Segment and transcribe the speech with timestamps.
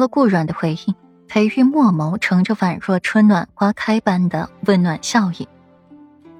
[0.00, 0.94] 了顾阮的回应，
[1.28, 5.46] 裴玉墨眸盛着宛若春暖花开般的温暖笑意，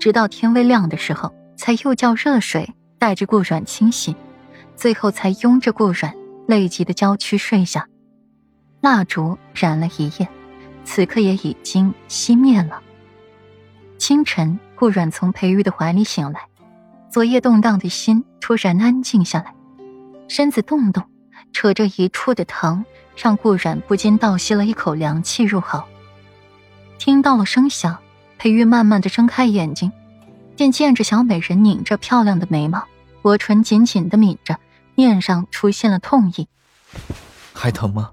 [0.00, 4.16] 直到天微亮的时候，才又叫热水带着顾阮清洗，
[4.74, 6.12] 最后才拥着顾阮
[6.48, 7.86] 累极的娇躯睡下。
[8.80, 10.26] 蜡烛燃了一夜，
[10.84, 12.82] 此刻也已经熄灭了。
[13.98, 16.40] 清晨，顾阮从裴玉的怀里醒来，
[17.10, 19.54] 昨夜动荡的心突然安静下来，
[20.26, 21.04] 身子动动，
[21.52, 22.82] 扯着一处的疼，
[23.20, 25.84] 让顾染不禁倒吸了一口凉气入喉。
[26.98, 27.98] 听到了声响，
[28.38, 29.92] 裴玉慢慢的睁开眼睛，
[30.56, 32.86] 便见着小美人拧着漂亮的眉毛，
[33.20, 34.58] 薄唇紧紧的抿着，
[34.94, 36.48] 面上出现了痛意。
[37.52, 38.12] 还疼吗？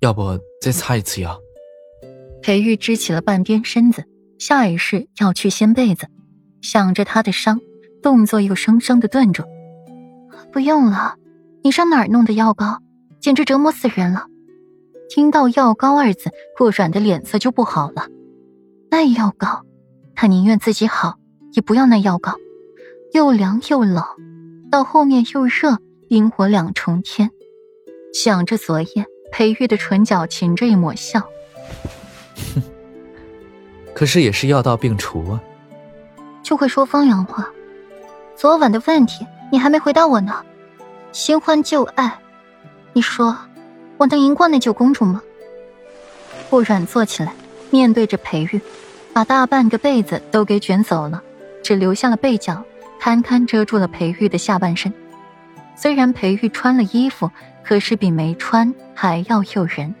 [0.00, 1.38] 要不再擦一次药？
[2.42, 4.04] 裴玉支起了半边身子。
[4.38, 6.10] 下意识要去掀被子，
[6.60, 7.58] 想着他的伤，
[8.02, 9.42] 动作又生生的顿住。
[10.52, 11.16] 不用了，
[11.64, 12.82] 你上哪儿弄的药膏？
[13.26, 14.26] 简直折磨死人了！
[15.08, 18.06] 听到“药膏”二字，顾阮的脸色就不好了。
[18.88, 19.64] 那药膏，
[20.14, 21.16] 他宁愿自己好，
[21.50, 22.36] 也不要那药膏。
[23.12, 24.04] 又凉又冷，
[24.70, 25.76] 到后面又热，
[26.08, 27.32] 冰火两重天。
[28.14, 31.18] 想着昨夜，裴玉的唇角噙着一抹笑。
[32.54, 32.62] 哼。
[33.92, 35.42] 可是也是药到病除啊，
[36.44, 37.50] 就会说风凉话。
[38.36, 40.44] 昨晚的问题你还没回答我呢，
[41.10, 42.20] 新欢旧爱，
[42.96, 43.36] 你说
[43.98, 45.20] 我能赢过那九公主吗？
[46.48, 47.34] 顾阮坐起来，
[47.68, 48.58] 面对着裴玉，
[49.12, 51.22] 把大半个被子都给卷走了，
[51.62, 52.64] 只留下了被角，
[52.98, 54.90] 堪堪遮住了裴玉的下半身。
[55.76, 57.30] 虽然裴玉穿了衣服，
[57.62, 59.94] 可是比没穿还要诱人，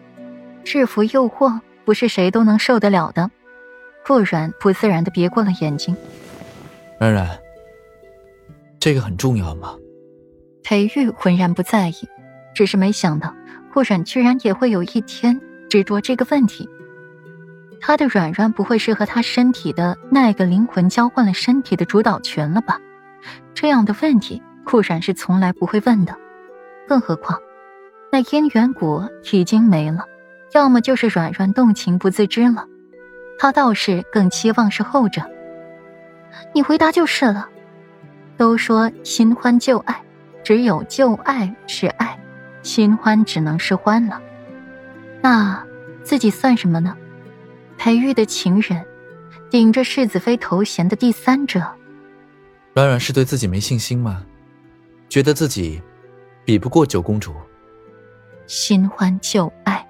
[0.64, 3.30] 制服诱惑不是谁都能受得了的。
[4.06, 5.94] 顾然不自然的别过了眼睛。
[6.98, 7.38] 冉冉，
[8.80, 9.76] 这个很重要吗？
[10.62, 12.08] 裴玉浑然不在意，
[12.56, 13.34] 只是没想到
[13.70, 16.66] 顾然居然也会有一天执着这个问题。
[17.82, 22.80] 他的软软不会是和他身体的那个灵魂交换了身体的主导权了吧？
[23.52, 26.16] 这样的问题顾然是从来不会问的。
[26.88, 27.38] 更何况，
[28.10, 30.06] 那姻缘果已经没了，
[30.54, 32.66] 要么就是软软动情不自知了。
[33.38, 35.20] 他倒是更期望是后者。
[36.54, 37.50] 你回答就是了。
[38.38, 40.02] 都说新欢旧爱，
[40.42, 42.18] 只有旧爱是爱，
[42.66, 44.20] 新欢只能是欢了。
[45.22, 45.64] 那
[46.02, 46.96] 自己算什么呢？
[47.78, 48.84] 裴玉的情人，
[49.48, 51.64] 顶着世子妃头衔的第三者。
[52.74, 54.26] 软软是对自己没信心吗？
[55.08, 55.80] 觉得自己
[56.44, 57.32] 比不过九公主？
[58.48, 59.86] 新欢旧爱，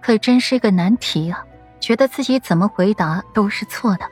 [0.00, 1.44] 可真是个难题啊。
[1.78, 4.06] 觉得自己怎么回答都是错的，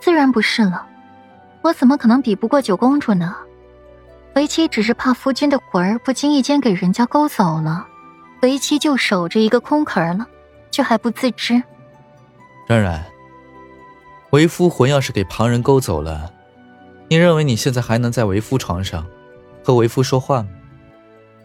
[0.00, 0.88] 自然不是了。
[1.62, 3.36] 我怎么可能比不过九公主呢？
[4.34, 7.86] 为妻只是怕夫君的魂儿不经意间给人家勾走了，
[8.40, 10.26] 为妻就守着一个空壳了，
[10.70, 11.62] 却还不自知。
[12.66, 13.04] 冉冉，
[14.30, 16.32] 为夫魂要是给旁人勾走了，
[17.08, 19.06] 你认为你现在还能在为夫床上
[19.62, 20.48] 和为夫说话吗？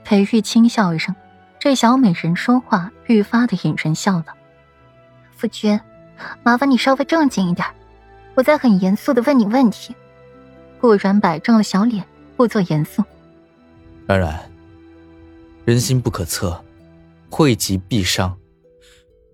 [0.06, 1.14] 裴玉轻笑一声，
[1.60, 4.28] 这小美人说话愈发的引人笑了。
[5.36, 5.78] 夫君，
[6.42, 7.68] 麻烦你稍微正经一点，
[8.34, 9.94] 我在很严肃的问你问题。
[10.80, 12.06] 顾然摆正了小脸，
[12.38, 13.04] 故作严肃。
[14.06, 14.52] 冉冉，
[15.66, 16.64] 人心不可测，
[17.32, 18.38] 惠及必伤。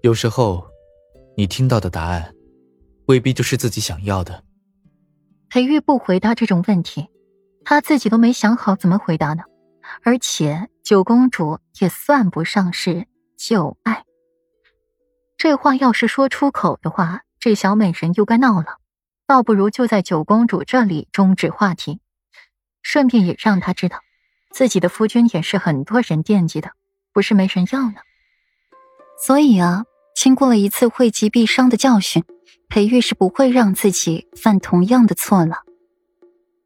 [0.01, 0.65] 有时候，
[1.35, 2.33] 你听到的答案，
[3.07, 4.41] 未必就是自己想要的。
[5.49, 7.09] 裴玉不回答这种问题，
[7.65, 9.43] 他自己都没想好怎么回答呢。
[10.03, 13.05] 而且九公主也算不上是
[13.37, 14.05] 旧爱。
[15.37, 18.77] 这话要是说出口的话，这小美人又该闹了。
[19.27, 21.99] 倒不如就在九公主这里终止话题，
[22.83, 23.97] 顺便也让他知道，
[24.51, 26.73] 自己的夫君也是很多人惦记的，
[27.11, 27.95] 不是没人要呢。
[29.19, 29.85] 所以啊，
[30.15, 32.23] 经过了一次惠及必伤的教训，
[32.69, 35.63] 裴玉是不会让自己犯同样的错了。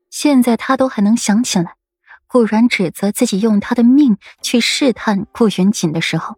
[0.09, 1.75] 现在他都还能想起来，
[2.27, 6.36] 顾然指责自己用他的命去试探顾云锦的时候，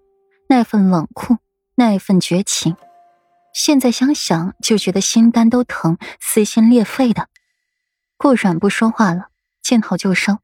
[0.47, 1.37] 那份冷酷。
[1.75, 2.75] 那份绝情，
[3.53, 7.29] 现在想想就觉得心肝都疼，撕心裂肺的。
[8.17, 9.28] 顾阮不说话了，
[9.69, 10.39] 见好就收，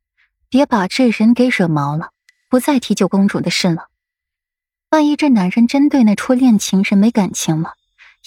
[0.49, 2.11] 别把这人给惹毛了。
[2.47, 3.87] 不再提九公主的事了。
[4.91, 7.73] 万一这男人真对那初恋情人没感情了，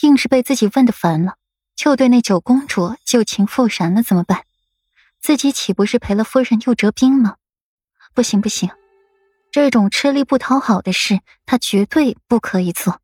[0.03, 1.37] 硬是被自己问的烦了，
[1.77, 4.43] 就对那九公主旧情复燃了，怎么办？
[5.21, 7.37] 自己岂不是赔了夫人又折兵吗？
[8.12, 8.69] 不行不行！
[9.53, 13.00] 这种吃力不讨好的事，他绝对不可以做。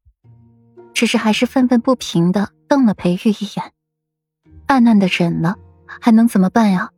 [0.93, 3.73] 只是还是愤愤不平的瞪了裴玉一眼，
[4.67, 5.55] 暗暗的忍了，
[6.01, 6.91] 还能怎么办呀？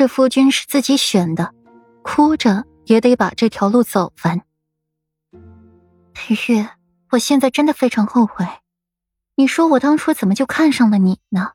[0.00, 1.52] 这夫君是自己选的，
[2.00, 4.40] 哭着也得把这条路走完。
[6.14, 6.66] 裴玉，
[7.10, 8.46] 我现在真的非常后悔。
[9.36, 11.50] 你说我当初怎么就看上了你呢？